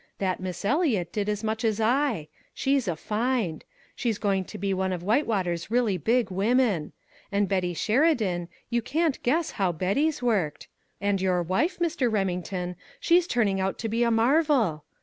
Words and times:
That 0.17 0.39
Miss 0.39 0.65
Eliot 0.65 1.13
did 1.13 1.29
as 1.29 1.43
much 1.43 1.63
as 1.63 1.79
I 1.79 2.27
she's 2.55 2.87
a 2.87 2.95
find 2.95 3.63
she's 3.95 4.17
going 4.17 4.45
to 4.45 4.57
be 4.57 4.73
one 4.73 4.91
of 4.91 5.03
Whitewater's 5.03 5.69
really 5.69 5.95
big 5.99 6.31
women. 6.31 6.93
And 7.31 7.47
Betty 7.47 7.75
Sheridan, 7.75 8.47
you 8.71 8.81
can't 8.81 9.21
guess 9.21 9.51
how 9.51 9.71
Betty's 9.71 10.23
worked 10.23 10.67
and 10.99 11.21
your 11.21 11.43
wife, 11.43 11.77
Mr. 11.77 12.11
Remington, 12.11 12.77
she's 12.99 13.27
turning 13.27 13.61
out 13.61 13.77
to 13.77 13.89
be 13.89 14.01
a 14.01 14.09
marvel! 14.09 14.85